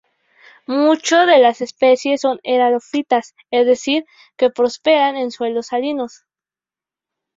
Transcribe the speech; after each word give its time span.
Muchas 0.65 1.27
de 1.27 1.37
las 1.37 1.61
especies 1.61 2.21
son 2.21 2.39
halófitas, 2.43 3.35
es 3.51 3.67
decir, 3.67 4.03
que 4.35 4.49
prosperan 4.49 5.15
en 5.15 5.29
suelos 5.29 5.67
salinos. 5.67 6.25